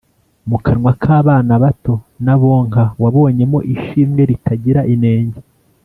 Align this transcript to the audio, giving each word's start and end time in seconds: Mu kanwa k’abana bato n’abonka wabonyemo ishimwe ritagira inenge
Mu 0.49 0.57
kanwa 0.65 0.91
k’abana 1.03 1.53
bato 1.63 1.93
n’abonka 2.25 2.83
wabonyemo 3.03 3.59
ishimwe 3.73 4.21
ritagira 4.29 4.81
inenge 4.95 5.39